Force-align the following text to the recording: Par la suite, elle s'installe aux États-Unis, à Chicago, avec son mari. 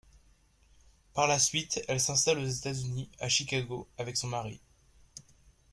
Par 1.13 1.27
la 1.27 1.37
suite, 1.37 1.79
elle 1.87 1.99
s'installe 1.99 2.39
aux 2.39 2.47
États-Unis, 2.47 3.07
à 3.19 3.29
Chicago, 3.29 3.87
avec 3.99 4.17
son 4.17 4.29
mari. 4.29 4.59